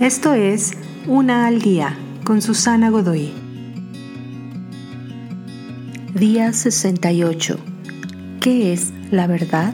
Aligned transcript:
Esto 0.00 0.34
es 0.34 0.72
Una 1.06 1.46
al 1.46 1.62
Día 1.62 1.96
con 2.22 2.42
Susana 2.42 2.90
Godoy. 2.90 3.32
Día 6.12 6.52
68. 6.52 7.58
¿Qué 8.42 8.74
es 8.74 8.92
la 9.10 9.26
verdad? 9.26 9.72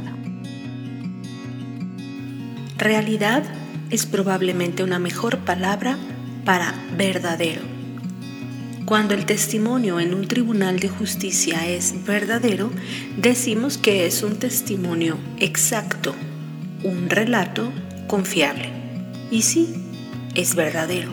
Realidad 2.78 3.42
es 3.90 4.06
probablemente 4.06 4.84
una 4.84 5.00
mejor 5.00 5.38
palabra 5.38 5.98
para 6.44 6.72
verdadero. 6.96 7.62
Cuando 8.84 9.14
el 9.14 9.26
testimonio 9.26 9.98
en 9.98 10.14
un 10.14 10.28
tribunal 10.28 10.78
de 10.78 10.88
justicia 10.88 11.66
es 11.66 12.04
verdadero, 12.06 12.70
decimos 13.16 13.76
que 13.76 14.06
es 14.06 14.22
un 14.22 14.36
testimonio 14.36 15.18
exacto, 15.40 16.14
un 16.84 17.10
relato 17.10 17.72
confiable. 18.06 18.70
Y 19.32 19.42
sí, 19.42 19.82
es 20.34 20.54
verdadero. 20.54 21.10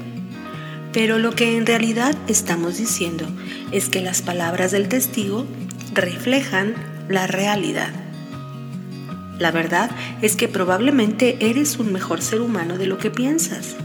Pero 0.92 1.20
lo 1.20 1.32
que 1.32 1.58
en 1.58 1.66
realidad 1.66 2.16
estamos 2.28 2.78
diciendo 2.78 3.26
es 3.72 3.90
que 3.90 4.02
las 4.02 4.22
palabras 4.22 4.72
del 4.72 4.88
testigo 4.88 5.46
reflejan 5.94 6.74
la 7.08 7.28
realidad. 7.28 7.92
La 9.38 9.52
verdad 9.52 9.90
es 10.22 10.36
que 10.36 10.48
probablemente 10.48 11.38
eres 11.40 11.78
un 11.78 11.94
mejor 11.94 12.22
ser 12.22 12.42
humano 12.42 12.78
de 12.78 12.88
lo 12.88 12.98
que 12.98 13.12
piensas. 13.12 13.76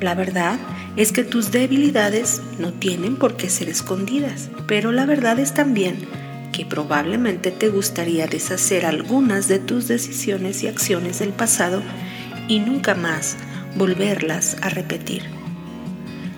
La 0.00 0.14
verdad 0.14 0.58
es 0.96 1.12
que 1.12 1.24
tus 1.24 1.52
debilidades 1.52 2.40
no 2.58 2.72
tienen 2.72 3.16
por 3.16 3.36
qué 3.36 3.50
ser 3.50 3.68
escondidas, 3.68 4.48
pero 4.66 4.92
la 4.92 5.06
verdad 5.06 5.38
es 5.38 5.54
también 5.54 5.96
que 6.52 6.66
probablemente 6.66 7.50
te 7.50 7.68
gustaría 7.68 8.26
deshacer 8.26 8.86
algunas 8.86 9.48
de 9.48 9.58
tus 9.58 9.88
decisiones 9.88 10.62
y 10.62 10.68
acciones 10.68 11.18
del 11.18 11.30
pasado 11.30 11.82
y 12.48 12.60
nunca 12.60 12.94
más 12.94 13.36
volverlas 13.76 14.56
a 14.62 14.68
repetir. 14.68 15.22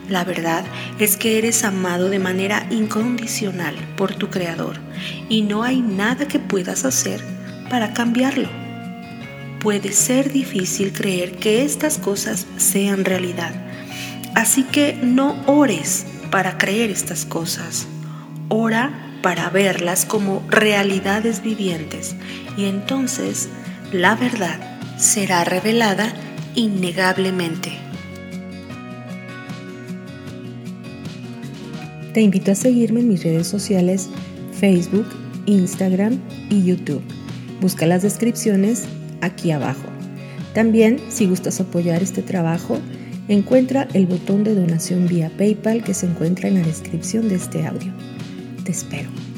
La 0.09 0.25
verdad 0.25 0.65
es 0.99 1.17
que 1.17 1.39
eres 1.39 1.65
amado 1.65 2.11
de 2.11 2.19
manera 2.19 2.67
incondicional 2.71 3.75
por 3.97 4.15
tu 4.15 4.29
Creador 4.29 4.77
y 5.29 5.43
no 5.43 5.63
hay 5.63 5.81
nada 5.81 6.29
que 6.29 6.39
puedas 6.39 6.85
hacer 6.85 7.23
para 7.71 7.95
cambiarlo. 7.95 8.49
Puede 9.61 9.93
ser 9.93 10.31
difícil 10.31 10.93
creer 10.93 11.37
que 11.37 11.65
estas 11.65 11.97
cosas 11.97 12.47
sean 12.59 13.07
realidad, 13.07 13.55
así 14.35 14.65
que 14.65 14.99
no 15.03 15.43
ores 15.47 16.05
para 16.31 16.59
creer 16.59 16.91
estas 16.91 17.25
cosas. 17.25 17.87
Ora 18.51 19.19
para 19.23 19.49
verlas 19.49 20.05
como 20.05 20.45
realidades 20.51 21.43
vivientes 21.43 22.15
y 22.59 22.67
entonces 22.67 23.49
la 23.91 24.17
verdad 24.17 24.61
será 24.99 25.45
revelada 25.45 26.13
innegablemente. 26.55 27.73
Te 32.13 32.21
invito 32.21 32.53
a 32.53 32.55
seguirme 32.55 33.01
en 33.01 33.09
mis 33.09 33.25
redes 33.25 33.47
sociales 33.47 34.09
Facebook, 34.53 35.07
Instagram 35.47 36.21
y 36.49 36.65
YouTube. 36.65 37.03
Busca 37.61 37.87
las 37.87 38.03
descripciones 38.03 38.85
aquí 39.21 39.51
abajo. 39.51 39.89
También, 40.55 41.01
si 41.09 41.27
gustas 41.27 41.61
apoyar 41.61 42.03
este 42.03 42.23
trabajo, 42.23 42.79
encuentra 43.29 43.89
el 43.95 44.07
botón 44.07 44.45
de 44.45 44.55
donación 44.55 45.09
vía 45.09 45.31
PayPal 45.37 45.83
que 45.83 45.95
se 45.95 46.07
encuentra 46.07 46.49
en 46.49 46.55
la 46.55 46.67
descripción 46.67 47.29
de 47.29 47.35
este 47.35 47.67
audio. 47.67 47.93
Te 48.65 48.71
espero. 48.71 49.34